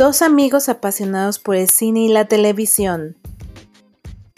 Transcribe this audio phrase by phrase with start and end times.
[0.00, 3.18] Dos amigos apasionados por el cine y la televisión.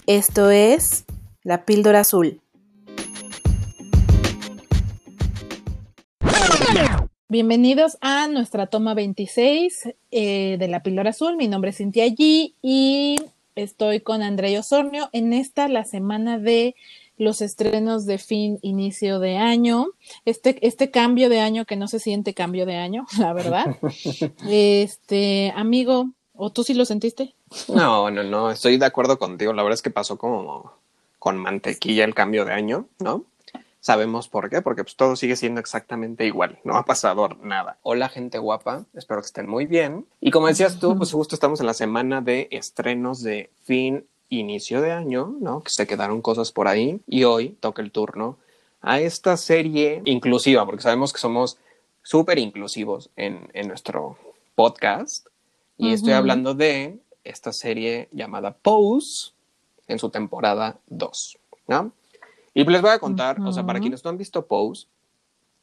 [0.09, 1.05] Esto es
[1.45, 2.41] La Píldora Azul.
[7.29, 11.37] Bienvenidos a nuestra toma 26 eh, de La Píldora Azul.
[11.37, 13.21] Mi nombre es Cintia G y
[13.55, 16.75] estoy con Andrea Osornio en esta, la semana de
[17.23, 19.89] los estrenos de fin, inicio de año,
[20.25, 23.77] este, este cambio de año que no se siente cambio de año, la verdad.
[24.49, 27.35] este, amigo, ¿o tú sí lo sentiste?
[27.69, 29.53] No, no, no, estoy de acuerdo contigo.
[29.53, 30.73] La verdad es que pasó como
[31.19, 33.25] con mantequilla el cambio de año, ¿no?
[33.79, 37.79] Sabemos por qué, porque pues todo sigue siendo exactamente igual, no ha pasado nada.
[37.83, 40.07] Hola gente guapa, espero que estén muy bien.
[40.21, 44.07] Y como decías tú, pues justo estamos en la semana de estrenos de fin
[44.39, 45.63] inicio de año, ¿no?
[45.63, 48.39] Que se quedaron cosas por ahí y hoy toca el turno
[48.81, 51.59] a esta serie inclusiva, porque sabemos que somos
[52.03, 54.19] súper inclusivos en, nuestro
[54.55, 55.27] podcast.
[55.79, 59.33] Y estoy hablando de esta serie llamada Pose
[59.89, 61.93] en su temporada 2, ¿no?
[62.55, 64.87] Y les voy a contar, o sea, para quienes no han visto Pose,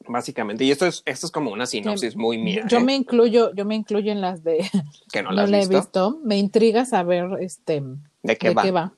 [0.08, 2.66] básicamente, y esto es, esto es como una sinopsis muy mía.
[2.68, 2.84] Yo ¿eh?
[2.84, 4.70] me incluyo, yo me incluyo en las de
[5.12, 6.20] que no, las he visto.
[6.24, 7.84] Me intriga saber este
[8.24, 8.94] de qué va.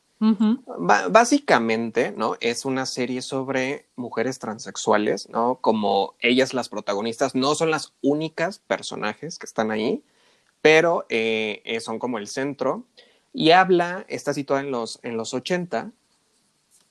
[1.09, 2.35] básicamente, ¿no?
[2.39, 5.55] Es una serie sobre mujeres transexuales, ¿no?
[5.61, 10.03] Como ellas las protagonistas no son las únicas personajes que están ahí,
[10.61, 12.85] pero eh, eh, son como el centro.
[13.33, 15.91] Y habla, está situada en los, en los 80,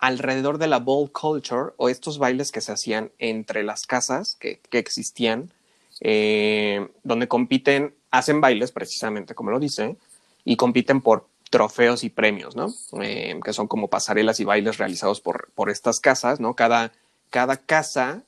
[0.01, 4.61] alrededor de la ball culture o estos bailes que se hacían entre las casas que,
[4.73, 5.53] existían,
[6.01, 9.97] eh, donde compiten, hacen bailes precisamente como lo dice,
[10.45, 12.73] y compiten por trofeos y premios, ¿no?
[13.03, 16.55] Eh, que son como pasarelas y bailes realizados por, por estas casas, ¿no?
[16.55, 16.93] Cada,
[17.29, 18.23] cada casa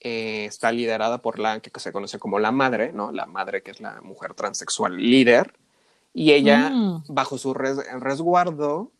[0.00, 3.12] eh, está liderada por la que se conoce como la madre, ¿no?
[3.12, 5.54] La madre que es la mujer transexual líder.
[6.12, 7.04] Y ella, mm.
[7.08, 8.90] bajo su resguardo,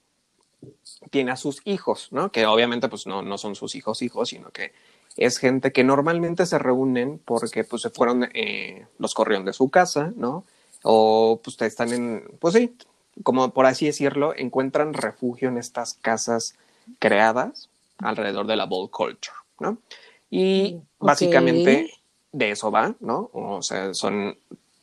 [1.10, 2.30] tiene a sus hijos, ¿no?
[2.30, 4.72] Que obviamente pues no, no son sus hijos hijos, sino que
[5.16, 9.70] es gente que normalmente se reúnen porque pues se fueron, eh, los corrieron de su
[9.70, 10.44] casa, ¿no?
[10.82, 12.76] O pues están en, pues sí,
[13.22, 16.54] como por así decirlo, encuentran refugio en estas casas
[16.98, 17.68] creadas
[17.98, 19.78] alrededor de la ball culture, ¿no?
[20.30, 21.90] Y básicamente
[22.32, 23.30] de eso va, ¿no?
[23.32, 24.36] O sea, son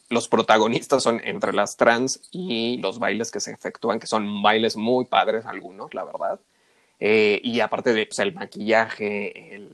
[0.10, 4.78] los protagonistas son entre las trans y los bailes que se efectúan, que son bailes
[4.78, 6.40] muy padres algunos, la verdad.
[7.00, 9.68] Eh, y aparte de pues, el maquillaje,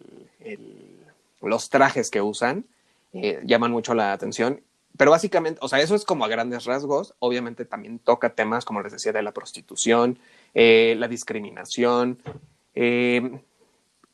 [1.41, 2.66] los trajes que usan,
[3.14, 4.62] eh, llaman mucho la atención
[4.97, 7.13] pero básicamente, o sea, eso es como a grandes rasgos.
[7.19, 10.19] Obviamente también toca temas, como les decía, de la prostitución,
[10.53, 12.19] eh, la discriminación,
[12.75, 13.39] eh,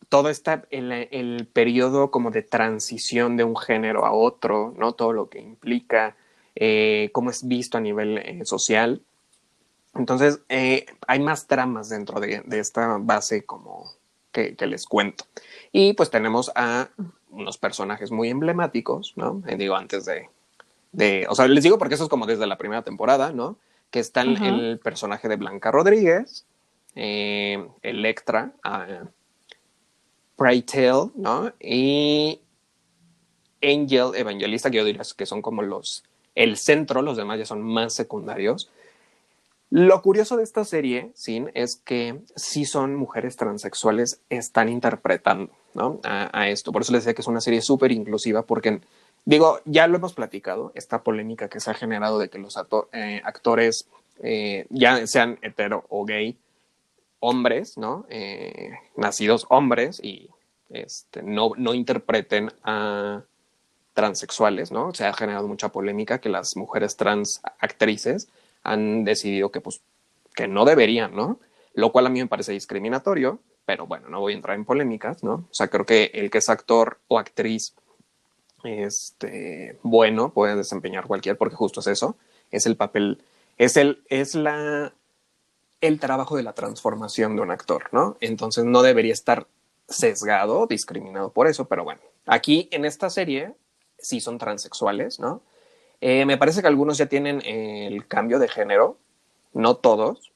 [0.10, 4.94] todo está en el periodo como de transición de un género a otro, ¿no?
[4.94, 6.16] Todo lo que implica,
[6.56, 9.02] eh, cómo es visto a nivel social.
[9.96, 13.92] Entonces, hay más tramas dentro de, esta base como
[14.32, 15.26] que, que, les cuento.
[15.72, 16.90] Y pues tenemos a
[17.32, 19.42] unos personajes muy emblemáticos, ¿no?
[19.58, 20.30] digo, antes de,
[21.28, 23.58] o sea, les digo porque eso es como desde la primera temporada, ¿no?
[23.92, 26.46] Que está el personaje de Blanca Rodríguez,
[26.96, 29.06] eh, Electra, uh,
[31.16, 31.54] ¿no?
[31.60, 32.42] Y
[33.62, 36.04] Angel Evangelista, que yo diría que son como los,
[36.36, 38.70] el centro, los demás ya son más secundarios.
[39.72, 46.00] Lo curioso de esta serie, Sin, es que sí son mujeres transexuales, están interpretando, ¿no?
[46.04, 46.72] A, a esto.
[46.72, 48.80] Por eso les decía que es una serie súper inclusiva, porque
[49.26, 52.58] Digo, ya lo hemos platicado, esta polémica que se ha generado de que los
[52.94, 53.88] eh, actores,
[54.22, 56.38] eh, ya sean hetero o gay,
[57.20, 58.06] hombres, ¿no?
[58.10, 60.30] Eh, nacidos hombres y
[60.70, 63.24] este, no, no interpreten a
[63.96, 64.94] transexuales, ¿no?
[64.94, 68.28] Se ha generado mucha polémica que las mujeres trans actrices
[68.62, 69.82] han decidido que, pues,
[70.36, 71.40] que no deberían, ¿no?
[71.74, 75.24] Lo cual a mí me parece discriminatorio, pero bueno, no voy a entrar en polémicas,
[75.24, 75.34] ¿no?
[75.50, 77.74] O sea, creo que el que es actor o actriz
[78.66, 82.16] este, bueno, puede desempeñar cualquier, porque justo es eso,
[82.52, 83.24] es el papel,
[83.58, 84.94] es el, es la,
[85.82, 88.18] el trabajo de la transformación de un actor, ¿no?
[88.20, 89.48] Entonces no debería estar
[89.88, 93.54] sesgado, discriminado por eso, pero bueno, aquí en esta serie
[93.98, 95.42] sí son transexuales, ¿no?
[96.02, 98.98] Eh, me parece que algunos ya tienen el cambio de género,
[99.54, 100.34] no todos,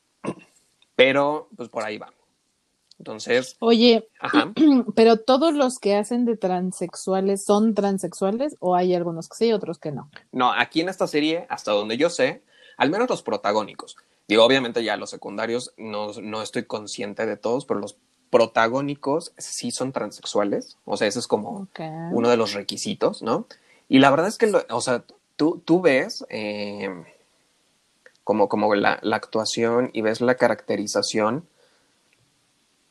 [0.95, 2.13] pero pues por ahí va.
[2.99, 3.55] Entonces.
[3.59, 4.07] Oye,
[4.95, 9.53] pero todos los que hacen de transexuales son transexuales o hay algunos que sí y
[9.53, 10.11] otros que no.
[10.31, 12.43] No, aquí en esta serie, hasta donde yo sé,
[12.77, 13.95] al menos los protagónicos.
[14.27, 17.97] Digo, obviamente ya los secundarios no, no estoy consciente de todos, pero los
[18.29, 20.77] protagónicos sí son transexuales.
[20.85, 21.67] O sea, ese es como
[22.11, 23.47] uno de los requisitos, ¿no?
[23.87, 25.03] Y la verdad es que, o sea,
[25.35, 26.89] tú, tú ves eh,
[28.23, 31.47] como, como la, la, actuación y ves la caracterización.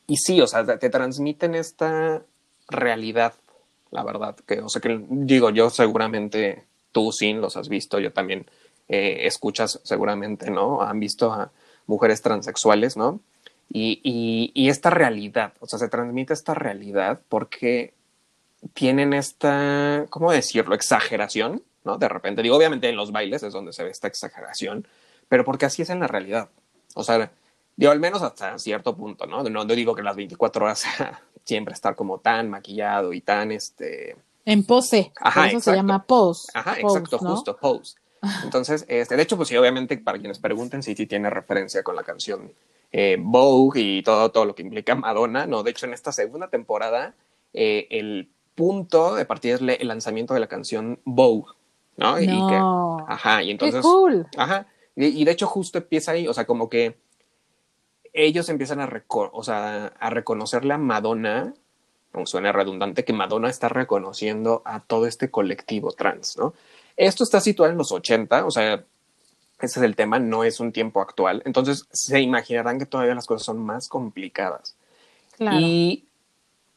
[0.09, 2.23] Y sí, o sea, te transmiten esta
[2.67, 3.35] realidad,
[3.91, 8.11] la verdad, que, o sea, que digo, yo seguramente tú, sin los has visto, yo
[8.11, 8.47] también
[8.87, 10.81] eh, escuchas seguramente, ¿no?
[10.81, 11.51] Han visto a
[11.85, 13.19] mujeres transexuales, ¿no?
[13.71, 17.93] Y, y, y, esta realidad, o sea, se transmite esta realidad porque
[18.73, 21.99] tienen esta, ¿cómo decirlo?, exageración, ¿no?
[21.99, 24.87] De repente, digo, obviamente en los bailes es donde se ve esta exageración,
[25.27, 26.49] pero porque así es en la realidad.
[26.95, 27.31] O sea,
[27.79, 29.41] digo, al menos hasta cierto punto, ¿no?
[29.41, 30.83] No, no digo que las 24 horas
[31.45, 34.17] siempre estar como tan maquillado y tan, este...
[34.43, 36.51] En pose, Ajá, eso se llama pose.
[36.53, 37.95] Ajá, exacto, justo, pose.
[38.43, 41.95] Entonces, este, de hecho, pues sí, obviamente, para quienes pregunten, sí, sí tiene referencia con
[41.95, 42.51] la canción
[42.91, 45.63] eh, Vogue y todo, todo lo que implica Madonna, ¿no?
[45.63, 47.13] De hecho, en esta segunda temporada,
[47.53, 51.53] eh, el punto de partida es el lanzamiento de la canción Vogue,
[51.95, 52.19] ¿no?
[52.19, 52.59] Y, que,
[53.07, 53.77] ajá, y entonces...
[53.77, 54.27] ¡Qué cool!
[54.35, 54.67] Ajá,
[54.97, 56.97] y, de hecho justo empieza ahí, o sea, como que
[58.13, 61.53] ellos empiezan a, o sea, a reconocerle a Madonna,
[62.13, 66.53] aunque suene redundante, que Madonna está reconociendo a todo este colectivo trans, ¿no?
[66.97, 68.83] Esto está situado en los 80, o sea,
[69.61, 71.41] ese es el tema, no es un tiempo actual.
[71.45, 74.75] Entonces se imaginarán que todavía las cosas son más complicadas.
[75.37, 75.57] Claro.
[75.59, 76.05] Y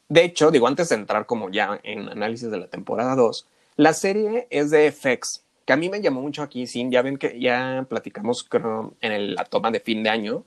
[0.09, 3.47] de hecho, digo, antes de entrar como ya en análisis de la temporada 2,
[3.77, 7.17] la serie es de FX, que a mí me llamó mucho aquí, sí, ya ven
[7.17, 10.45] que ya platicamos creo, en la toma de fin de año,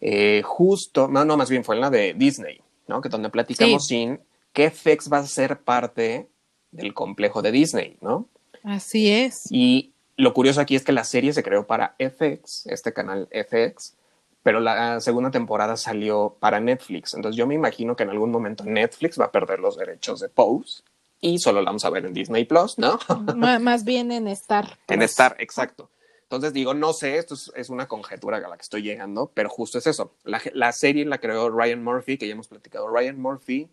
[0.00, 3.00] eh, justo, no, no, más bien fue en la de Disney, ¿no?
[3.00, 4.20] Que donde platicamos sin
[4.52, 6.28] que FX va a ser parte
[6.70, 8.28] del complejo de Disney, ¿no?
[8.62, 9.46] Así es.
[9.50, 13.96] Y lo curioso aquí es que la serie se creó para FX, este canal FX,
[14.42, 17.14] pero la segunda temporada salió para Netflix.
[17.14, 20.28] Entonces yo me imagino que en algún momento Netflix va a perder los derechos de
[20.28, 20.82] Pose
[21.20, 22.98] y solo la vamos a ver en Disney Plus, ¿no?
[23.36, 24.78] más bien en Star.
[24.88, 25.90] En Star, exacto.
[26.30, 29.78] Entonces digo, no sé, esto es, una conjetura a la que estoy llegando, pero justo
[29.78, 30.14] es eso.
[30.22, 32.86] La, la serie la creó Ryan Murphy, que ya hemos platicado.
[32.86, 33.68] Ryan Murphy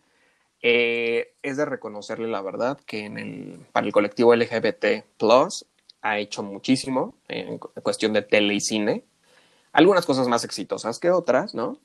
[0.63, 5.05] eh, es de reconocerle la verdad que en el, para el colectivo LGBT
[6.01, 9.05] ha hecho muchísimo en cuestión de tele y cine.
[9.71, 11.77] Algunas cosas más exitosas que otras, ¿no?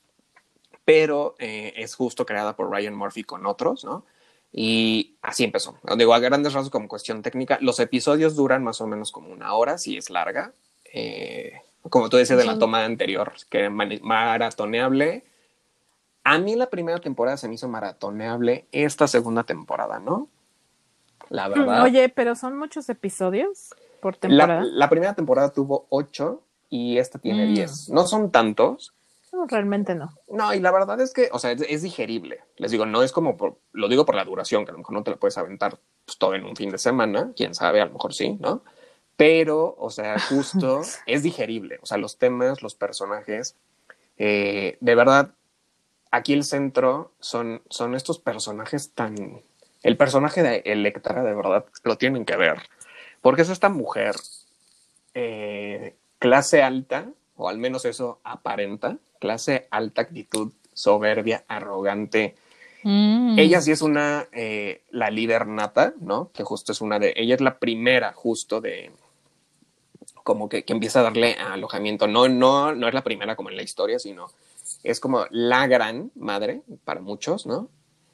[0.87, 4.07] Pero eh, es justo creada por Ryan Murphy con otros, ¿no?
[4.53, 5.79] Y así empezó.
[5.97, 9.55] Digo, a grandes rasgos como cuestión técnica, los episodios duran más o menos como una
[9.55, 10.53] hora, si es larga.
[10.93, 11.55] Eh,
[11.89, 15.25] como tú decías de la toma anterior, que maratoneable
[16.25, 20.29] a mí la primera temporada se me hizo maratoneable, esta segunda temporada, ¿no?
[21.29, 21.83] La verdad.
[21.83, 24.63] Oye, pero son muchos episodios por temporada.
[24.65, 27.55] La, primera temporada tuvo ocho y esta tiene mm.
[27.55, 27.89] diez.
[27.89, 28.95] No son tantos.
[29.33, 30.13] No, realmente no.
[30.29, 32.41] No, y la verdad es que, o sea, es, digerible.
[32.57, 34.95] Les digo, no es como, por, lo digo por la duración, que a lo mejor
[34.95, 37.87] no te la puedes aventar pues, todo en un fin de semana, quién sabe, a
[37.87, 38.63] lo mejor sí, ¿no?
[39.23, 41.79] Pero, o sea, justo es digerible.
[41.81, 43.55] O sea, los temas, los personajes,
[44.19, 45.31] eh, de verdad,
[46.11, 49.41] aquí el centro son, son estos personajes tan...
[49.85, 52.63] El personaje de Electra, de verdad, lo tienen que ver.
[53.21, 54.17] Porque es esta mujer
[55.15, 62.35] eh, clase alta, o al menos eso aparenta, clase alta actitud, soberbia, arrogante.
[62.83, 63.39] Mm.
[63.39, 66.33] Ella sí es una, eh, la líder nata, ¿no?
[66.33, 68.91] Que justo es una de, ella es la primera justo de,
[70.23, 72.07] como que, que empieza a darle alojamiento.
[72.07, 74.29] No, no, no es la primera como en la historia, sino
[74.83, 77.69] es como la gran madre para muchos, ¿no?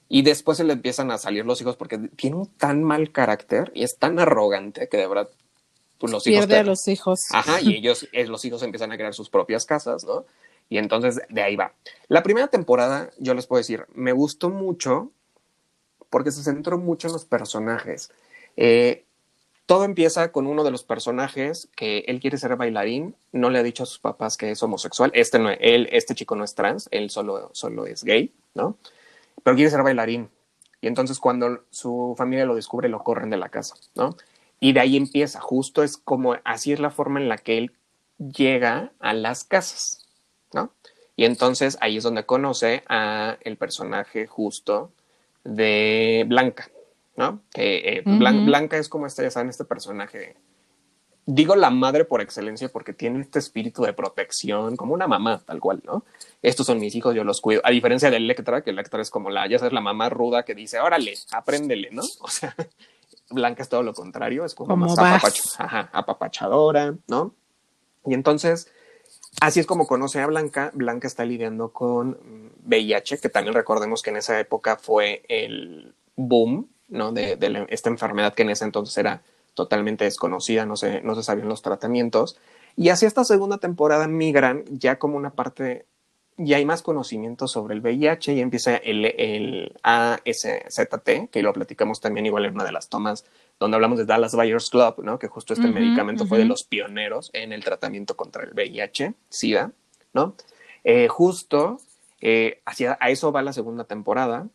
[0.09, 3.71] Y después se le empiezan a salir los hijos porque tiene un tan mal carácter
[3.75, 5.29] y es tan arrogante que de verdad
[5.99, 6.47] pues, los hijos.
[6.47, 7.21] Pierde a los hijos.
[7.33, 10.25] Ajá, y ellos, eh, los hijos empiezan a crear sus propias casas, ¿no?
[10.71, 11.75] Y entonces de ahí va.
[12.09, 15.13] La primera temporada, yo les puedo decir, me gustó mucho
[16.11, 18.11] porque se centró mucho en los personajes.
[18.57, 19.05] Eh,
[19.69, 23.63] todo empieza con uno de los personajes que él quiere ser bailarín, no le ha
[23.63, 26.89] dicho a sus papás que es homosexual, este, no, él, este chico no es trans,
[26.91, 28.79] él solo, solo es gay, ¿no?
[29.43, 30.31] Pero quiere ser bailarín.
[30.81, 34.17] Y entonces cuando su familia lo descubre, lo corren de la casa, ¿no?
[34.59, 37.73] Y de ahí empieza, justo es como, así es la forma en la que él
[38.17, 40.09] llega a las casas,
[40.51, 40.73] ¿no?
[41.15, 44.93] Y entonces ahí es donde conoce a el personaje justo
[45.45, 46.71] de Blanca,
[47.19, 47.43] ¿no?
[47.53, 50.37] Que eh, Blanca es como este, ya saben, este personaje.
[51.27, 55.59] Digo la madre por excelencia porque tiene este espíritu de protección, como una mamá, tal
[55.59, 56.05] cual, ¿no?
[56.43, 57.61] Estos son mis hijos, yo los cuido.
[57.65, 60.55] A diferencia de Electra, que Electra es como la, ya sabes, la mamá ruda que
[60.55, 62.03] dice, órale, apréndele, ¿no?
[62.21, 62.55] O sea,
[63.31, 64.97] Blanca es todo lo contrario, es como, más
[65.93, 67.35] apapachadora, ¿no?
[68.07, 68.71] Y entonces,
[69.41, 70.71] así es como conoce a Blanca.
[70.73, 76.69] Blanca está lidiando con VIH, que también recordemos que en esa época fue el boom
[76.89, 77.13] ¿no?
[77.13, 79.23] De, esta enfermedad que en ese entonces era
[79.55, 82.39] totalmente desconocida, no se, no se sabían los tratamientos.
[82.77, 85.87] Y hacia esta segunda temporada migran ya como una parte,
[86.37, 92.01] ya hay más conocimiento sobre el VIH y empieza el, el ASZT, que lo platicamos
[92.01, 93.25] también igual en una de las tomas
[93.59, 95.19] donde hablamos de Dallas Buyers Club, ¿no?
[95.19, 99.73] Que justo este medicamento fue de los pioneros en el tratamiento contra el VIH, SIDA,
[100.13, 100.35] ¿no?
[100.85, 101.81] Eh, justo
[102.21, 104.47] eh, hacia, a eso va la segunda temporada.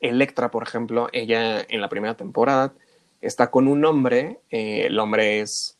[0.00, 2.72] Electra, por ejemplo, ella en la primera temporada
[3.20, 5.78] está con un hombre, eh, el hombre es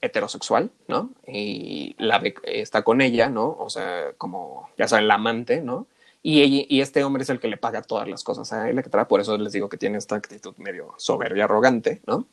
[0.00, 1.10] heterosexual, ¿no?
[1.26, 3.56] Y la está con ella, ¿no?
[3.58, 5.86] O sea, como, ya saben, la amante, ¿no?
[6.22, 9.36] Y, este hombre es el que le paga todas las cosas a Electra, por eso
[9.36, 12.26] les digo que tiene esta actitud medio soberbia, arrogante, ¿no?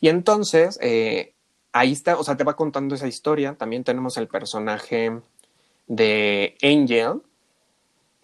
[0.00, 1.32] Y entonces, eh,
[1.72, 3.54] ahí está, o sea, te va contando esa historia.
[3.54, 5.20] También tenemos el personaje
[5.86, 7.22] de Angel,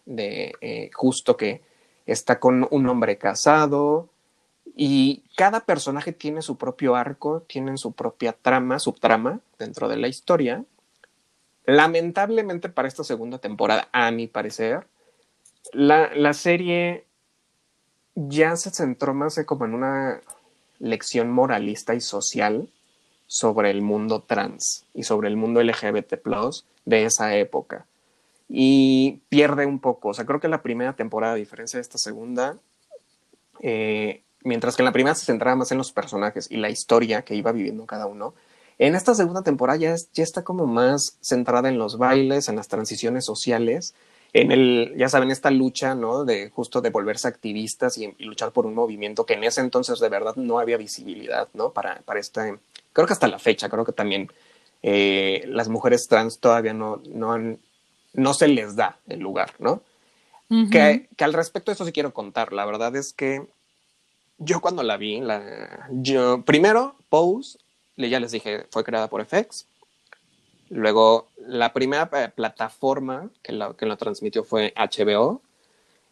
[0.04, 1.62] de eh, justo que
[2.12, 4.08] está con un hombre casado,
[4.80, 10.06] y cada personaje tiene su propio arco, tienen su propia trama, subtrama dentro de la
[10.06, 10.64] historia.
[11.64, 14.86] Lamentablemente para esta segunda temporada, a mi parecer,
[15.72, 17.06] la, la serie
[18.14, 20.20] ya se centró más como en una
[20.78, 22.68] lección moralista y social
[23.26, 26.14] sobre el mundo trans y sobre el mundo LGBT
[26.84, 27.86] de esa época.
[28.48, 30.08] Y pierde un poco.
[30.08, 32.58] O sea, creo que la primera temporada, a diferencia de esta segunda,
[33.60, 37.22] eh, mientras que en la primera se centraba más en los personajes y la historia
[37.22, 38.34] que iba viviendo cada uno,
[38.78, 43.24] en esta segunda temporada ya, está como más centrada en los bailes, en las transiciones
[43.24, 43.94] sociales,
[44.32, 46.24] en el, ya saben, esta lucha, ¿no?
[46.24, 50.08] De justo de volverse activistas y, luchar por un movimiento que en ese entonces de
[50.08, 51.72] verdad no había visibilidad, ¿no?
[51.72, 52.58] Para, para este,
[52.92, 54.30] creo que hasta la fecha, creo que también
[54.82, 57.36] eh, las mujeres trans todavía no, no,
[58.18, 59.82] no se les da el lugar, ¿no?
[60.70, 62.52] que, que al respecto de eso sí quiero contar.
[62.52, 63.46] La verdad es que
[64.38, 67.58] yo cuando la vi, la, yo, primero, Pose,
[67.96, 69.66] ya les dije, fue creada por FX.
[70.70, 75.42] Luego, la primera eh, plataforma que la, que la transmitió fue HBO.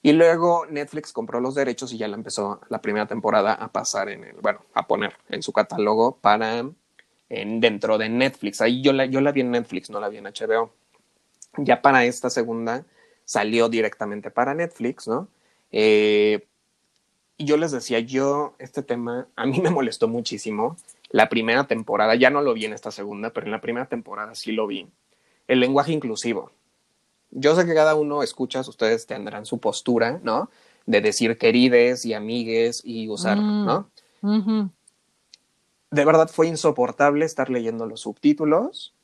[0.03, 4.09] Y luego Netflix compró los derechos y ya la empezó la primera temporada a pasar
[4.09, 6.65] en el, bueno, a poner en su catálogo para
[7.29, 8.61] en, dentro de Netflix.
[8.61, 10.73] Ahí yo la, yo la vi en Netflix, no la vi en HBO.
[11.59, 12.85] Ya para esta segunda
[13.25, 15.29] salió directamente para Netflix, ¿no?
[15.73, 16.47] Eh,
[17.39, 20.77] y yo les decía, yo, este tema a mí me molestó muchísimo.
[21.11, 24.35] La primera temporada, ya no lo vi en esta segunda, pero en la primera temporada
[24.35, 24.89] sí lo vi.
[25.47, 26.51] El lenguaje inclusivo.
[27.31, 30.51] Yo sé que cada uno escucha, ustedes tendrán su postura, ¿no?
[30.87, 33.91] De decir querides y amigues y usar, mm, ¿no?
[35.91, 38.96] De verdad fue insoportable estar leyendo los subtítulos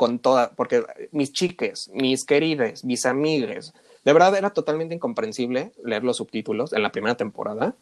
[0.00, 6.04] con toda, porque mis chiques, mis querides, mis amigues, de verdad era totalmente incomprensible leer
[6.04, 7.74] los subtítulos en la primera temporada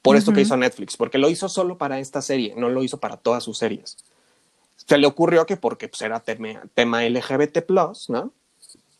[0.00, 2.98] por esto que hizo Netflix, porque lo hizo solo para esta serie, no lo hizo
[2.98, 3.98] para todas sus series.
[4.76, 7.68] Se le ocurrió que porque pues, era tema, tema LGBT,
[8.08, 8.32] ¿no?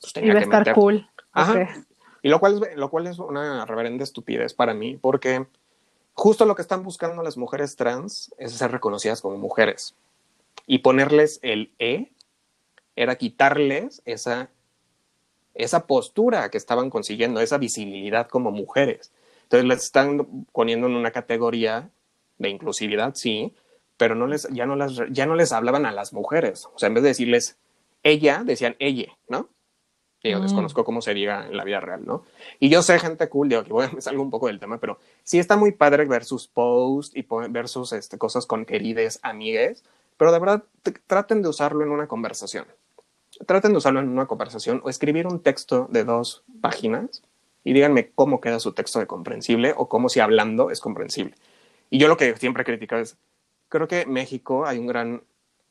[0.03, 1.09] Pues tenía Iba que estar cool.
[1.33, 1.83] Ajá.
[2.21, 5.47] Y lo cual, es, lo cual es una reverenda estupidez para mí, porque
[6.13, 9.95] justo lo que están buscando las mujeres trans es ser reconocidas como mujeres.
[10.67, 12.11] Y ponerles el E
[12.97, 14.51] era quitarles esa
[15.57, 19.13] esa postura que estaban consiguiendo, esa visibilidad como mujeres.
[19.45, 21.91] Entonces les están poniendo en una categoría
[22.39, 23.55] de inclusividad, sí,
[23.97, 26.67] pero no les, ya, no las, ya no les hablaban a las mujeres.
[26.75, 27.57] O sea, en vez de decirles
[28.03, 29.49] ella, decían ella, ¿no?
[30.23, 30.43] yo mm.
[30.43, 32.25] desconozco cómo sería en la vida real, ¿no?
[32.59, 34.99] Y yo sé gente cool, digo, que voy a salgo un poco del tema, pero
[35.23, 39.85] sí está muy padre ver sus posts y ver sus este, cosas con querides amigues,
[40.17, 40.65] pero de verdad
[41.07, 42.67] traten de usarlo en una conversación
[43.47, 47.23] traten de usarlo en una conversación o escribir un texto de dos páginas
[47.65, 51.35] y díganme cómo queda su texto de comprensible o cómo si hablando es comprensible.
[51.91, 53.17] Y yo lo que siempre he criticado es,
[53.69, 55.23] creo que en México hay un gran,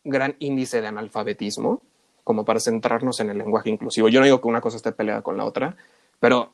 [0.03, 1.81] gran índice de analfabetismo
[2.23, 4.09] como para centrarnos en el lenguaje inclusivo.
[4.09, 5.77] Yo no digo que una cosa esté peleada con la otra,
[6.19, 6.53] pero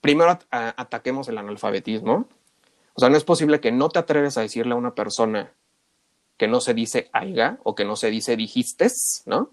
[0.00, 2.28] primero ataquemos el analfabetismo.
[2.94, 5.52] O sea, no es posible que no te atreves a decirle a una persona
[6.36, 9.50] que no se dice aiga o que no se dice dijistes, ¿no?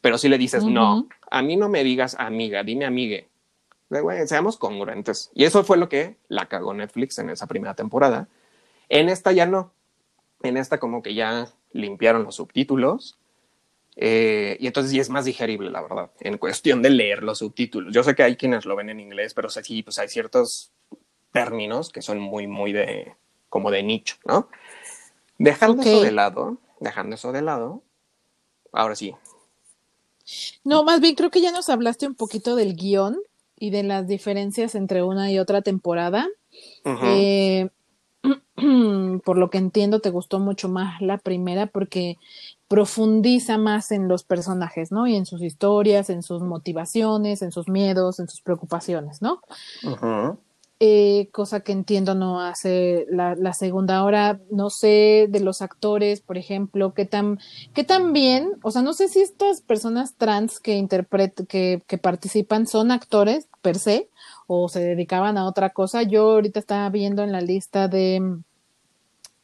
[0.00, 3.28] Pero si le dices, no, a mí no me digas amiga, dime amigue.
[4.26, 5.30] seamos congruentes.
[5.34, 8.28] Y eso fue lo que la cagó Netflix en esa primera temporada.
[8.88, 9.72] En esta ya no.
[10.42, 13.18] En esta como que ya limpiaron los subtítulos.
[13.96, 17.92] Eh, y entonces sí es más digerible, la verdad, en cuestión de leer los subtítulos.
[17.92, 20.72] Yo sé que hay quienes lo ven en inglés, pero sí, pues hay ciertos
[21.32, 23.14] términos que son muy, muy de,
[23.48, 24.48] como de nicho, ¿no?
[25.38, 27.82] Dejando eso de lado, dejando eso de lado,
[28.72, 29.14] ahora sí,
[30.64, 33.18] no, más bien creo que ya nos hablaste un poquito del guion
[33.58, 36.28] y de las diferencias entre una y otra temporada.
[36.84, 37.68] Eh,
[39.24, 42.16] por lo que entiendo, te gustó mucho más la primera porque
[42.68, 45.06] profundiza más en los personajes, ¿no?
[45.06, 49.40] Y en sus historias, en sus motivaciones, en sus miedos, en sus preocupaciones, ¿no?
[50.82, 53.98] Eh, cosa que entiendo no hace la, la, segunda.
[53.98, 57.38] Ahora, no sé de los actores, por ejemplo, qué tan,
[57.74, 61.98] qué tan bien, o sea, no sé si estas personas trans que interpretan, que, que
[61.98, 64.08] participan son actores per se
[64.46, 66.02] o se dedicaban a otra cosa.
[66.02, 68.38] Yo ahorita estaba viendo en la lista de,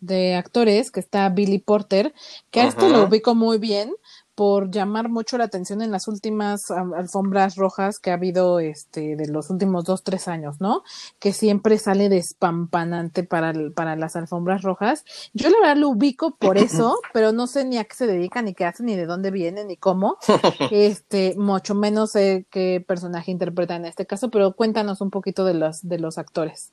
[0.00, 2.14] de actores que está Billy Porter,
[2.50, 3.92] que a esto lo ubico muy bien,
[4.36, 9.26] por llamar mucho la atención en las últimas alfombras rojas que ha habido este de
[9.28, 10.82] los últimos dos tres años no
[11.18, 15.04] que siempre sale despampanante para para las alfombras rojas.
[15.32, 18.42] Yo la verdad lo ubico por eso pero no sé ni a qué se dedica
[18.42, 20.18] ni qué hace ni de dónde viene ni cómo.
[20.70, 25.54] Este mucho menos sé qué personaje interpreta en este caso pero cuéntanos un poquito de
[25.54, 26.72] los de los actores.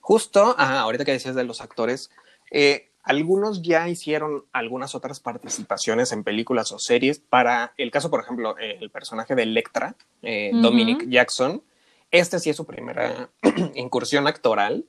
[0.00, 2.10] Justo ahorita que decías de los actores
[2.50, 7.18] eh, algunos ya hicieron algunas otras participaciones en películas o series.
[7.18, 11.62] Para el caso, por ejemplo, eh, el personaje de Electra, eh, Dominic Jackson,
[12.10, 13.30] este sí es su primera
[13.74, 14.84] incursión actoral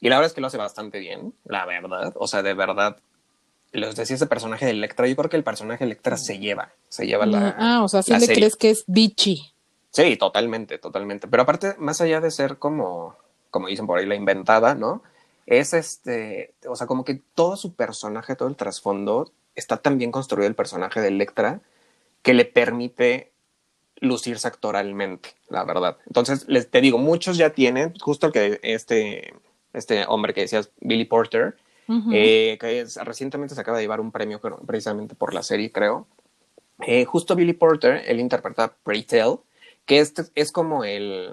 [0.00, 2.12] y la verdad es que lo hace bastante bien, la verdad.
[2.16, 2.96] O sea, de verdad,
[3.72, 6.72] les decía ese personaje de Electra, yo creo que el personaje de Electra se lleva,
[6.88, 7.54] se lleva la.
[7.58, 9.52] Ah, o sea, sí le crees que es bichi.
[9.90, 11.28] Sí, totalmente, totalmente.
[11.28, 13.16] Pero aparte, más allá de ser como,
[13.50, 15.02] como dicen por ahí, la inventada, ¿no?
[15.48, 20.12] Es este, o sea, como que todo su personaje, todo el trasfondo, está tan bien
[20.12, 21.60] construido el personaje de Electra
[22.22, 23.32] que le permite
[24.00, 25.96] lucirse actoralmente, la verdad.
[26.06, 29.34] Entonces, les te digo, muchos ya tienen, justo el que este,
[29.72, 31.56] este hombre que decías, Billy Porter,
[32.12, 36.06] eh, que recientemente se acaba de llevar un premio precisamente por la serie, creo.
[36.86, 39.38] Eh, justo Billy Porter, él interpreta Pray Tell,
[39.86, 41.32] que este es como el,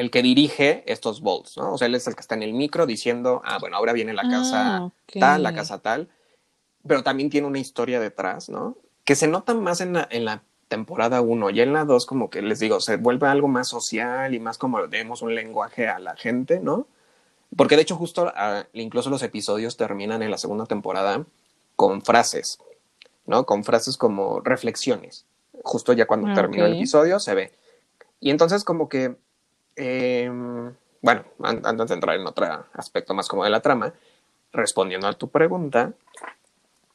[0.00, 1.74] el que dirige estos bolts, ¿no?
[1.74, 4.14] O sea, él es el que está en el micro diciendo, ah, bueno, ahora viene
[4.14, 6.08] la casa ah, tal, la casa tal,
[6.86, 8.78] pero también tiene una historia detrás, ¿no?
[9.04, 12.30] Que se nota más en la, en la temporada 1 y en la 2 como
[12.30, 15.98] que les digo, se vuelve algo más social y más como demos un lenguaje a
[15.98, 16.86] la gente, ¿no?
[17.54, 21.26] Porque de hecho justo ah, incluso los episodios terminan en la segunda temporada
[21.76, 22.58] con frases,
[23.26, 23.44] ¿no?
[23.44, 25.26] Con frases como reflexiones.
[25.62, 27.52] Justo ya cuando ah, terminó el episodio se ve.
[28.18, 29.16] Y entonces como que
[29.76, 33.94] Em, bueno, antes de entrar en otro aspecto más como de la trama,
[34.52, 35.92] respondiendo a tu pregunta,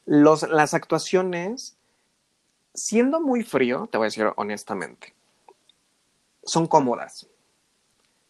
[0.04, 1.76] los, las actuaciones,
[2.74, 5.14] siendo muy frío, te voy a decir honestamente,
[6.44, 7.26] son cómodas.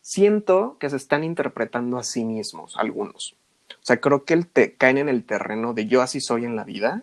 [0.00, 3.36] Siento que se están interpretando a sí mismos algunos.
[3.70, 6.64] O sea, creo que te, caen en el terreno de yo así soy en la
[6.64, 7.02] vida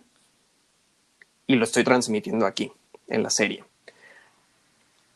[1.46, 2.72] y lo estoy transmitiendo aquí,
[3.08, 3.64] en la serie.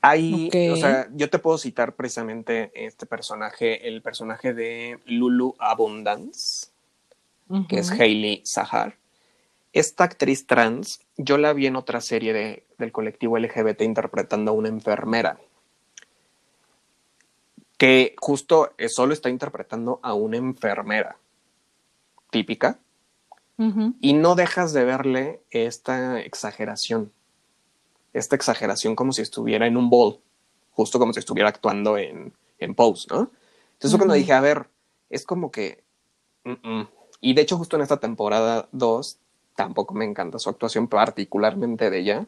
[0.01, 6.69] Hay, o sea, yo te puedo citar precisamente este personaje, el personaje de Lulu Abundance,
[7.69, 8.97] que es Hailey Sahar.
[9.73, 14.55] Esta actriz trans, yo la vi en otra serie de, del colectivo LGBT interpretando a
[14.55, 15.41] una enfermera,
[17.77, 21.17] que justo solo está interpretando a una enfermera
[22.31, 22.79] típica,
[24.01, 27.11] y no dejas de verle esta exageración
[28.19, 30.19] esta exageración como si estuviera en un ball,
[30.73, 33.31] justo como si estuviera actuando en, en Pose, ¿no?
[33.73, 34.69] Entonces, cuando dije, a ver,
[35.09, 35.85] es como que.
[37.21, 39.19] Y de hecho, justo en esta temporada 2,
[39.55, 42.27] tampoco me encanta su actuación, particularmente de ella.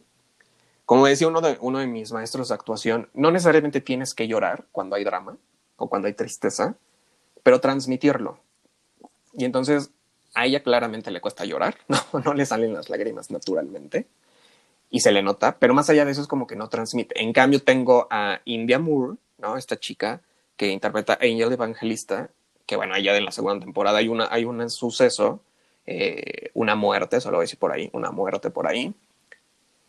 [0.84, 4.66] Como decía uno de, uno de mis maestros de actuación, no necesariamente tienes que llorar
[4.72, 5.36] cuando hay drama
[5.76, 6.76] o cuando hay tristeza,
[7.42, 8.38] pero transmitirlo.
[9.32, 9.90] Y entonces
[10.34, 14.06] a ella claramente le cuesta llorar, no, no le salen las lágrimas naturalmente
[14.90, 17.22] y se le nota, pero más allá de eso es como que no transmite.
[17.22, 19.56] En cambio tengo a India Moore, ¿no?
[19.56, 20.20] Esta chica
[20.56, 22.30] que interpreta a Angel Evangelista,
[22.66, 25.40] que bueno, allá en la segunda temporada hay, una, hay un suceso,
[25.86, 28.92] eh, una muerte, solo voy a decir por ahí, una muerte por ahí,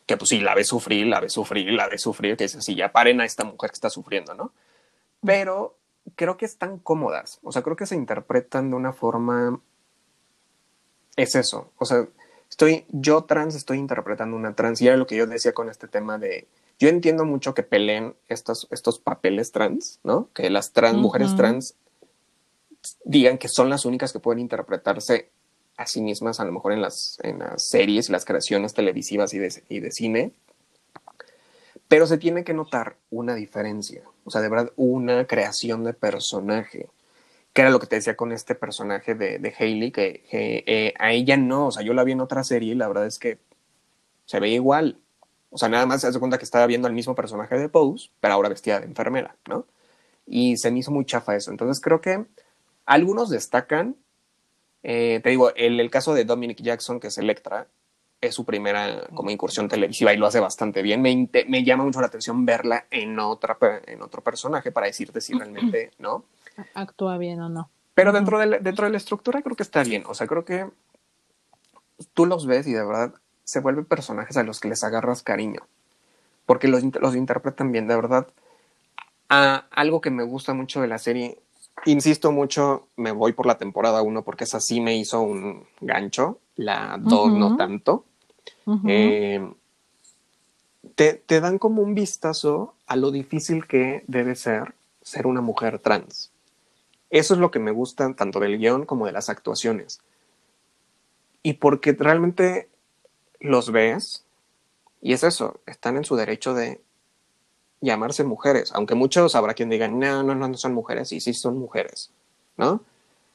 [0.06, 2.76] que pues sí, la ve sufrir, la ve sufrir, la ve sufrir, que es así,
[2.76, 4.54] ya paren a esta mujer que está sufriendo, ¿no?
[5.26, 5.78] Pero
[6.16, 9.60] creo que están cómodas, o sea, creo que se interpretan de una forma...
[11.18, 12.08] Es eso, o sea,
[12.52, 15.88] estoy, yo trans estoy interpretando una trans y era lo que yo decía con este
[15.88, 20.30] tema de, yo entiendo mucho que peleen estos, estos papeles trans, ¿no?
[20.34, 21.76] Que las trans, mujeres trans
[23.06, 25.30] digan que son las únicas que pueden interpretarse
[25.78, 29.34] a sí mismas, a lo mejor en las, en las series y las creaciones televisivas
[29.34, 30.34] y de, y de cine.
[31.88, 36.90] Pero se tiene que notar una diferencia, o sea, de verdad, una creación de personaje
[37.54, 41.12] que era lo que te decía con este personaje de, de Hailey, que, eh, a
[41.12, 43.40] ella no, o sea, yo la vi en otra serie y la verdad es que
[44.26, 45.00] se ve igual.
[45.50, 48.10] O sea, nada más se hace cuenta que estaba viendo al mismo personaje de Pose,
[48.22, 49.66] pero ahora vestida de enfermera, ¿no?
[50.26, 51.52] Y se me hizo muy chafa eso.
[51.52, 52.26] Entonces creo que
[52.86, 53.96] algunos destacan,
[54.84, 57.68] Eh, te digo, el, el, caso de Dominic Jackson, que es Electra,
[58.20, 61.02] es su primera como incursión televisiva y lo hace bastante bien.
[61.02, 65.34] Me, me llama mucho la atención verla en, otra, en otro personaje para decirte si
[65.34, 66.26] realmente, ¿no?
[66.74, 67.70] Actúa bien o no.
[67.94, 70.04] Pero dentro de, la, dentro de la estructura creo que está bien.
[70.08, 70.70] O sea, creo que
[72.14, 75.62] tú los ves y de verdad se vuelven personajes a los que les agarras cariño.
[76.46, 78.28] Porque los, los interpretan bien, de verdad.
[79.30, 81.38] A, algo que me gusta mucho de la serie
[81.86, 86.40] Insisto mucho, me voy por la temporada 1 porque esa sí me hizo un gancho,
[86.56, 88.06] la 2 no tanto.
[88.88, 89.52] Eh,
[90.96, 95.80] te, te, dan como un vistazo a lo difícil que debe ser ser una mujer
[95.80, 96.31] trans.
[97.12, 100.00] Eso es lo que me gusta tanto del guion como de las actuaciones.
[101.44, 102.70] Y porque realmente
[103.42, 104.26] los ves,
[105.02, 106.82] y es eso, están en su derecho de
[107.82, 111.58] llamarse mujeres, aunque muchos habrá quien diga, no, no, no, son mujeres, y sí son
[111.58, 112.12] mujeres,
[112.56, 112.82] ¿no?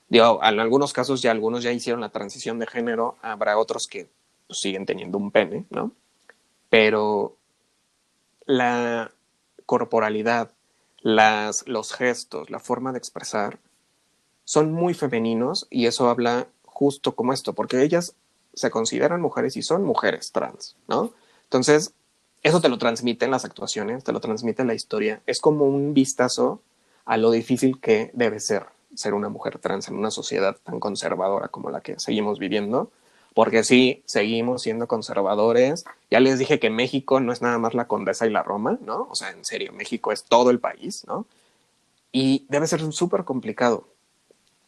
[0.09, 4.09] Digo, en algunos casos ya algunos ya hicieron la transición de género, habrá otros que
[4.47, 5.91] pues, siguen teniendo un pene, ¿no?
[6.71, 7.37] Pero
[8.47, 9.11] la
[9.67, 10.53] corporalidad,
[11.01, 13.59] las, los gestos, la forma de expresar,
[14.47, 18.15] son muy femeninos y eso habla justo como esto, porque ellas
[18.55, 21.13] se consideran mujeres y son mujeres trans, ¿no?
[21.45, 21.93] Entonces,
[22.43, 25.21] eso te lo transmite en las actuaciones, te lo transmite la historia.
[25.27, 26.63] Es como un vistazo
[27.05, 31.49] a lo difícil que debe ser ser una mujer trans en una sociedad tan conservadora
[31.49, 32.91] como la que seguimos viviendo.
[33.35, 35.85] Porque sí, seguimos siendo conservadores.
[36.11, 39.09] Ya les dije que México no es nada más la Condesa y la Roma, ¿no?
[39.11, 41.27] O sea, en serio, México es todo el país, ¿no?
[42.13, 43.89] Y debe ser súper complicado.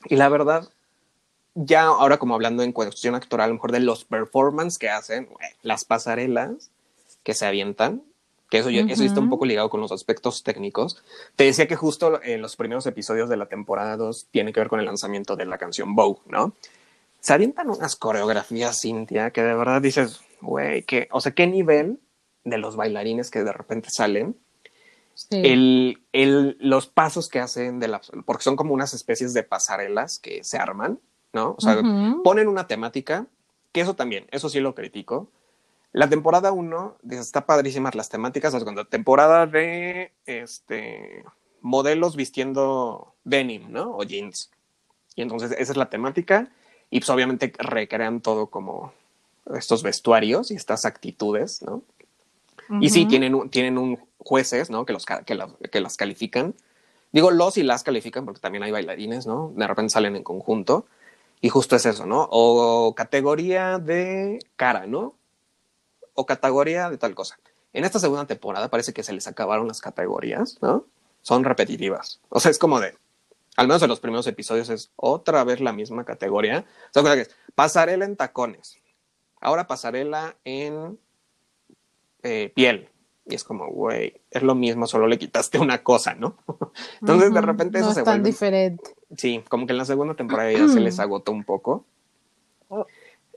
[0.04, 0.68] Y la verdad,
[1.54, 5.28] ya ahora como hablando en cuestión actoral, a lo mejor de los performances que hacen,
[5.62, 6.70] las pasarelas,
[7.22, 8.02] que se avientan,
[8.50, 11.02] que eso, eso está un poco ligado con los aspectos técnicos.
[11.37, 14.68] Te decía que justo en los primeros episodios de la temporada 2 tiene que ver
[14.68, 16.54] con el lanzamiento de la canción Vogue, ¿no?
[17.20, 21.98] Se avientan unas coreografías, Cintia, que de verdad dices, güey, que, o sea, qué nivel
[22.44, 24.37] de los bailarines que de repente salen.
[25.31, 30.18] El, el, los pasos que hacen de la, porque son como unas especies de pasarelas
[30.18, 31.00] que se arman,
[31.33, 31.54] ¿no?
[31.59, 31.83] O sea,
[32.24, 33.26] ponen una temática,
[33.72, 35.28] que eso también, eso sí lo critico,
[35.92, 38.52] la temporada 1 está padrísimas las temáticas.
[38.52, 41.24] La temporada de este,
[41.61, 43.96] modelos vistiendo denim, ¿no?
[43.96, 44.50] O jeans.
[45.14, 46.50] Y entonces esa es la temática.
[46.90, 48.92] Y pues obviamente recrean todo como
[49.54, 51.83] estos vestuarios y estas actitudes, ¿no?
[52.81, 54.85] Y sí, tienen, tienen un jueces, ¿no?
[54.85, 56.54] Que, los, que, que las califican.
[57.12, 59.52] Digo los y las califican porque también hay bailarines, ¿no?
[59.57, 60.87] De repente salen en conjunto.
[61.40, 62.28] Y justo es eso, ¿no?
[62.31, 65.14] O categoría de cara, ¿no?
[66.18, 67.38] o categoría de tal cosa.
[67.72, 70.85] En esta segunda temporada parece que se les acabaron las categorías, ¿no?
[71.22, 72.20] Son repetitivas.
[72.28, 72.96] O sea, es como de,
[73.54, 76.64] al menos en los primeros episodios es otra vez la misma categoría.
[76.92, 78.78] O sea, que es pasarela en tacones.
[79.40, 80.98] Ahora pasarela en
[82.22, 82.88] eh, piel.
[83.26, 86.37] Y es como, güey, es lo mismo, solo le quitaste una cosa, ¿no?
[87.00, 88.94] Entonces, de repente eso no se es tan diferente.
[89.16, 91.85] Sí, como que en la segunda temporada ya se les agotó un poco.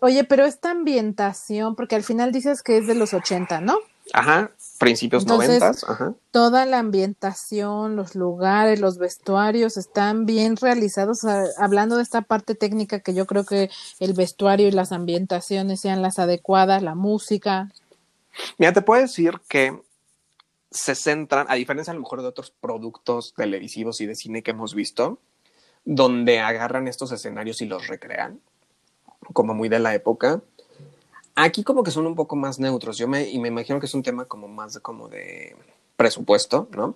[0.02, 3.78] Oye, pero esta ambientación, porque al final dices que es de los 80, ¿no?
[4.14, 6.16] Ajá, principios noventas, ajá.
[6.32, 11.24] Toda la ambientación, los lugares, los vestuarios están bien realizados.
[11.58, 16.02] hablando de esta parte técnica que yo creo que el vestuario y las ambientaciones sean
[16.02, 17.72] las adecuadas, la música.
[18.58, 19.82] Mira, te puedo decir que
[20.70, 24.52] se centran, a diferencia a lo mejor de otros productos televisivos y de cine que
[24.52, 25.20] hemos visto,
[25.84, 28.40] donde agarran estos escenarios y los recrean
[29.34, 30.42] como muy de la época.
[31.36, 32.98] Aquí como que son un poco más neutros.
[32.98, 35.56] Yo me, imagino que es un tema como más como de
[35.96, 36.96] presupuesto, ¿no?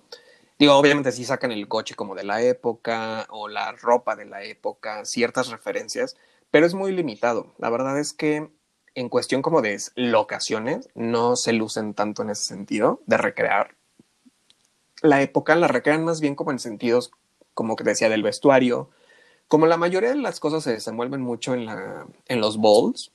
[0.58, 4.42] Digo, obviamente sí sacan el coche como de la época o la ropa de la
[4.42, 6.16] época, ciertas referencias,
[6.50, 7.52] pero es muy limitado.
[7.58, 8.48] La verdad es que
[8.96, 13.76] en cuestión como de locaciones no se lucen tanto en ese sentido de recrear.
[15.02, 17.12] La época la recrean más bien como en sentidos,
[17.54, 18.90] como que decía, del vestuario,
[19.46, 23.12] como la mayoría de las cosas se desenvuelven mucho en, la, en los bowls,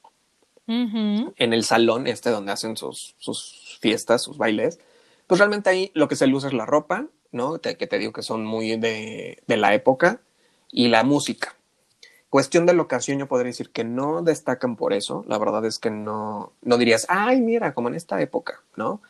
[0.68, 4.80] en el salón este donde hacen sus, sus, fiestas, sus bailes,
[5.28, 7.60] pues realmente ahí lo que se luce es la ropa, ¿no?
[7.60, 10.22] que te digo que son muy de, de la época,
[10.72, 11.56] y la música.
[12.32, 15.26] Cuestión de locación, yo podría decir que no destacan por eso.
[15.28, 19.02] La verdad es que no, no dirías, ay, mira, como en esta época, ¿no?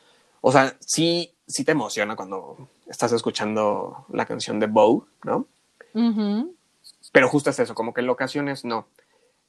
[0.42, 2.58] O sea, sí, sí te emociona cuando
[2.88, 5.46] estás escuchando la canción de Bow, ¿no?
[7.12, 8.88] Pero justo es eso, como que en ocasiones no.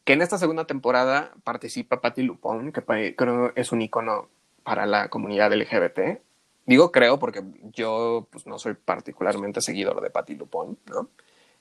[0.05, 4.29] Que en esta segunda temporada participa Patti Lupón, que creo es un icono
[4.65, 6.21] para la comunidad LGBT.
[6.67, 11.09] Digo creo porque yo pues, no soy particularmente seguidor de Patti Lupón, ¿no?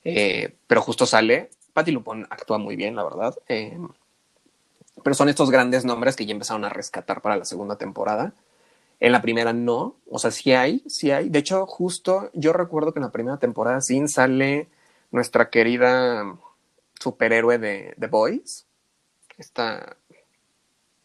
[0.04, 3.36] Eh, pero justo sale Patti Lupón actúa muy bien, la verdad.
[3.48, 3.78] Eh,
[5.04, 8.34] pero son estos grandes nombres que ya empezaron a rescatar para la segunda temporada.
[9.00, 11.30] En la primera no, o sea, sí hay, sí hay.
[11.30, 14.70] De hecho, justo yo recuerdo que en la primera temporada sí sale
[15.10, 16.38] nuestra querida
[17.00, 18.68] superhéroe de The Boys,
[19.38, 19.98] esta,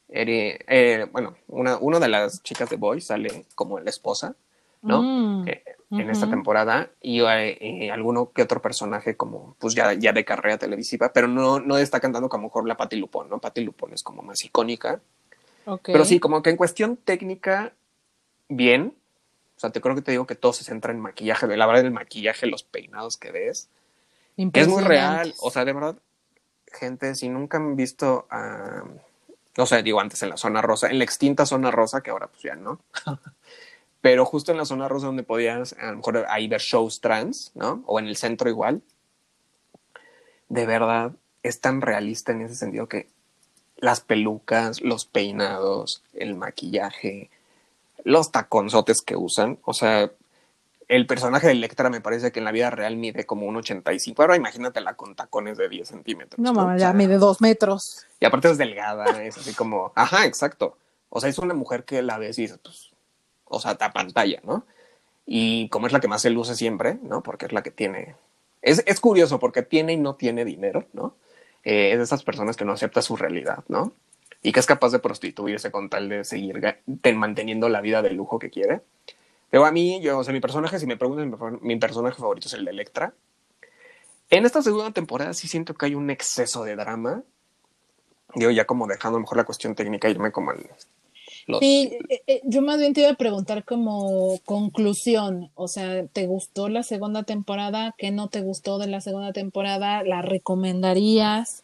[0.09, 4.37] eh, bueno, una, una de las chicas de Boys sale como la esposa,
[4.83, 5.03] ¿no?
[5.03, 10.13] Mm, eh, en esta temporada y eh, alguno que otro personaje como pues ya, ya
[10.13, 13.39] de carrera televisiva, pero no, no está cantando como mejor la Patti Lupón, ¿no?
[13.39, 15.01] Patti Lupón es como más icónica.
[15.85, 17.73] Pero sí, como que en cuestión técnica
[18.49, 18.95] bien.
[19.57, 21.47] O sea, te creo que te digo que todo se centra en maquillaje.
[21.57, 23.69] La verdad, el maquillaje, los peinados que ves.
[24.37, 25.35] Es muy real.
[25.41, 25.97] O sea, de verdad,
[26.73, 28.85] gente, si nunca han visto a.
[29.57, 32.29] no sé, digo antes en la zona rosa, en la extinta zona rosa, que ahora
[32.29, 32.81] pues ya no.
[34.07, 37.51] Pero justo en la zona rosa donde podías a lo mejor ahí ver shows trans,
[37.57, 37.83] ¿no?
[37.87, 38.81] O en el centro igual.
[40.49, 41.11] De verdad,
[41.43, 43.09] es tan realista en ese sentido que
[43.79, 47.31] las pelucas, los peinados, el maquillaje,
[48.05, 49.59] los taconzotes que usan.
[49.65, 50.13] O sea,
[50.87, 54.23] el personaje de Electra me parece que en la vida real mide como un 85.
[54.23, 56.39] Ahora imagínatela con tacones de 10 centímetros.
[56.39, 58.07] No, mamá, ya mide dos metros.
[58.21, 60.79] Y aparte es delgada, es así como, ajá, exacto.
[61.09, 62.93] O sea, es una mujer que la ves y dices, pues,
[63.47, 64.67] o sea, ta pantalla, ¿no?
[65.27, 67.23] Y como es la que más se luce siempre, ¿no?
[67.23, 68.17] Porque es la que tiene.
[68.63, 71.17] Es, es curioso porque tiene y no tiene dinero, ¿no?
[71.65, 73.93] Eh, es de esas personas que no acepta su realidad, ¿no?
[74.47, 76.63] y que es capaz de prostituirse con tal de seguir
[77.17, 78.81] manteniendo la vida de lujo que quiere.
[79.51, 82.55] Pero a mí, yo, o sea, mi personaje, si me preguntan, mi personaje favorito es
[82.55, 83.13] el de Electra.
[84.31, 87.25] En esta segunda temporada sí siento que hay un exceso de drama.
[88.37, 90.71] Digo, ya como dejando mejor la cuestión técnica, irme como al...
[91.61, 96.27] Sí, eh, eh, yo más bien te iba a preguntar como conclusión, o sea, ¿te
[96.27, 97.95] gustó la segunda temporada?
[97.97, 100.03] ¿Qué no te gustó de la segunda temporada?
[100.03, 101.63] ¿La recomendarías?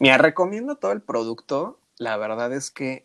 [0.00, 3.04] Mira, recomiendo todo el producto la verdad es que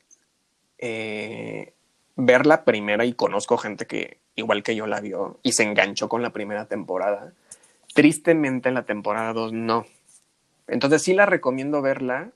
[0.78, 1.74] eh,
[2.16, 6.08] ver la primera y conozco gente que igual que yo la vio y se enganchó
[6.08, 7.34] con la primera temporada.
[7.94, 9.86] Tristemente en la temporada 2 no.
[10.68, 12.32] Entonces sí la recomiendo verla.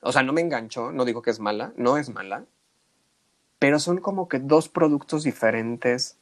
[0.00, 2.44] O sea, no me enganchó, no digo que es mala, no es mala,
[3.58, 6.16] pero son como que dos productos diferentes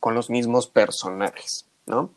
[0.00, 2.10] con los mismos personajes, ¿no?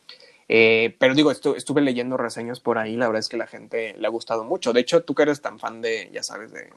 [0.48, 4.06] Eh, pero digo, estuve leyendo reseñas por ahí, la verdad es que la gente le
[4.06, 4.74] ha gustado mucho.
[4.74, 6.70] De hecho, tú que eres tan fan de, ya sabes, de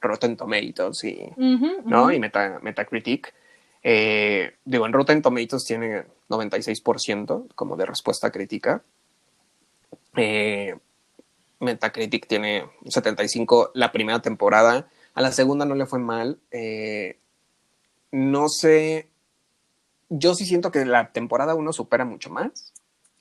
[0.00, 1.32] Rotten Tomatoes y,
[1.84, 2.10] ¿no?
[2.10, 3.32] y Metacritic.
[3.82, 8.82] Eh, digo, en Rotten Tomatoes tiene 96% como de respuesta crítica.
[10.16, 10.76] Eh,
[11.60, 14.88] Metacritic tiene 75 la primera temporada.
[15.14, 16.38] A la segunda no le fue mal.
[16.50, 17.18] Eh,
[18.12, 19.08] no sé.
[20.08, 22.72] Yo sí siento que la temporada 1 supera mucho más.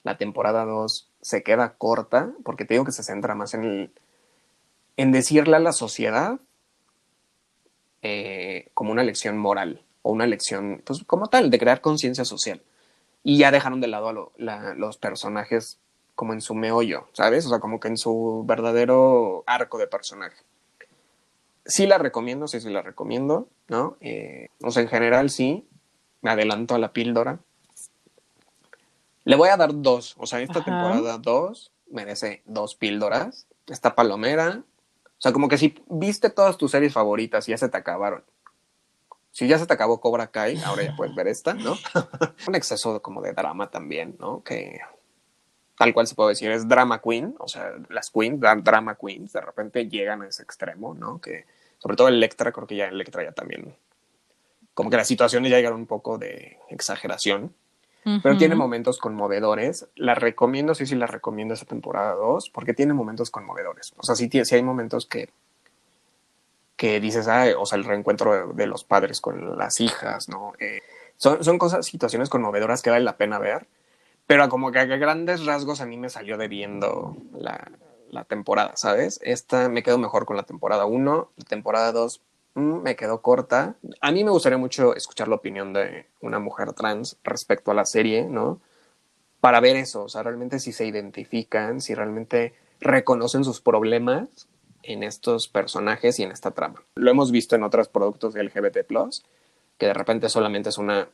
[0.03, 3.91] La temporada 2 se queda corta porque te digo que se centra más en el,
[4.97, 6.39] en decirle a la sociedad
[8.01, 12.61] eh, como una lección moral o una lección, pues como tal, de crear conciencia social.
[13.23, 15.79] Y ya dejaron de lado a los personajes
[16.15, 17.45] como en su meollo, ¿sabes?
[17.45, 20.37] O sea, como que en su verdadero arco de personaje.
[21.65, 23.97] Sí la recomiendo, sí, sí la recomiendo, ¿no?
[24.01, 25.67] Eh, o sea, en general sí,
[26.21, 27.39] me adelanto a la píldora.
[29.23, 33.47] Le voy a dar dos, o sea, esta temporada dos merece dos píldoras.
[33.67, 34.63] Esta palomera,
[35.05, 38.23] o sea, como que si viste todas tus series favoritas y ya se te acabaron.
[39.31, 41.77] Si ya se te acabó Cobra Kai, ahora ya puedes ver esta, ¿no?
[42.47, 44.43] Un exceso como de drama también, ¿no?
[44.43, 44.79] Que
[45.79, 49.39] tal cual se puede decir, es drama queen, o sea, las queens, drama queens, de
[49.39, 51.21] repente llegan a ese extremo, ¿no?
[51.21, 51.45] Que
[51.77, 53.73] sobre todo Electra, creo que ya Electra ya también,
[54.73, 57.53] como que las situaciones ya llegaron un poco de exageración,
[58.21, 59.87] pero tiene momentos conmovedores.
[59.95, 63.93] La recomiendo, sí, sí, la recomiendo esa temporada 2, porque tiene momentos conmovedores.
[63.95, 65.29] O sea, sí, sí hay momentos que,
[66.75, 70.51] que dices, ah, o sea, el reencuentro de, los padres con las hijas, ¿no?
[70.59, 70.81] Eh,
[71.15, 73.65] son, son cosas, situaciones conmovedoras que vale la pena ver,
[74.29, 77.71] pero como que a grandes rasgos a mí me salió debiendo la,
[78.11, 79.19] la temporada, ¿sabes?
[79.23, 82.21] Esta me quedo mejor con la temporada 1, la temporada 2
[82.55, 83.75] Mm, me quedó corta.
[84.01, 87.85] A mí me gustaría mucho escuchar la opinión de una mujer trans respecto a la
[87.85, 88.59] serie, ¿no?
[89.39, 94.47] Para ver eso, o sea, realmente si se identifican, si realmente reconocen sus problemas
[94.83, 96.83] en estos personajes y en esta trama.
[96.95, 98.85] Lo hemos visto en otros productos de LGBT+,
[99.77, 101.07] que de repente solamente es una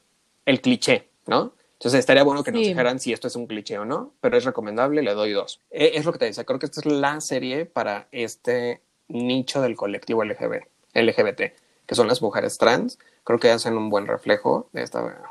[0.45, 1.53] el cliché, ¿no?
[1.79, 4.45] Entonces estaría bueno que nos dijeran si esto es un cliché o no, pero es
[4.45, 5.61] recomendable, le doy dos.
[5.69, 9.61] E, es lo que te decía, creo que esta es la serie para este nicho
[9.61, 10.63] del colectivo LGBT.
[10.93, 11.41] LGBT,
[11.85, 15.21] que son las mujeres trans, creo que hacen un buen reflejo de, esta,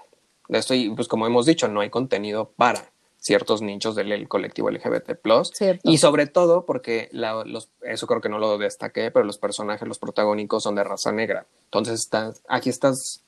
[0.48, 2.92] de esto y pues como hemos dicho, no hay contenido para
[3.24, 5.18] ciertos nichos del colectivo LGBT+.
[5.83, 9.98] Y sobre todo porque los, eso creo que no lo destaqué, pero los personajes, los
[9.98, 11.46] protagónicos son de raza negra.
[11.64, 13.23] Entonces está, aquí estás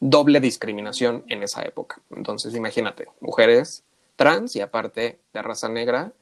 [0.00, 2.00] doble discriminación en esa época.
[2.10, 3.84] Entonces imagínate, mujeres
[4.16, 6.12] trans y aparte de raza negra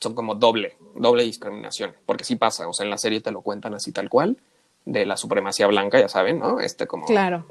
[0.00, 3.42] son como doble, doble discriminación, porque sí pasa, o sea, en la serie te lo
[3.42, 4.38] cuentan así tal cual,
[4.84, 6.60] de la supremacía blanca, ya saben, ¿no?
[6.60, 7.06] Este como...
[7.06, 7.46] Claro.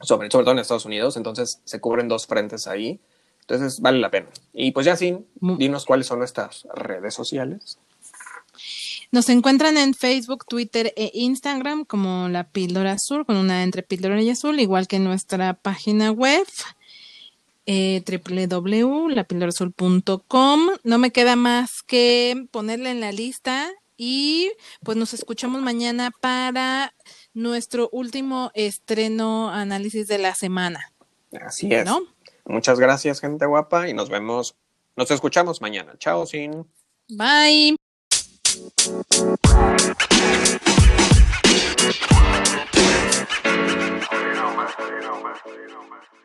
[0.00, 3.00] Sobre, sobre todo en Estados Unidos, entonces se cubren dos frentes ahí
[3.50, 4.28] entonces, vale la pena.
[4.52, 7.80] Y pues ya sí, dinos cuáles son nuestras redes sociales.
[9.12, 14.22] Nos encuentran en Facebook, Twitter e Instagram como La Píldora Azul, con una entre Píldora
[14.22, 16.46] y Azul, igual que nuestra página web
[17.66, 20.60] eh, www.lapildorazul.com.
[20.84, 26.94] No me queda más que ponerle en la lista y pues nos escuchamos mañana para
[27.34, 30.92] nuestro último estreno análisis de la semana.
[31.40, 31.84] Así es.
[31.84, 32.00] ¿No?
[32.44, 34.56] Muchas gracias, gente guapa, y nos vemos,
[34.96, 35.94] nos escuchamos mañana.
[35.98, 36.66] Chao, Sin.
[37.08, 37.79] Bye.
[38.60, 38.76] You know,
[44.54, 44.68] man.
[44.68, 45.54] You.
[45.54, 46.19] You know, man.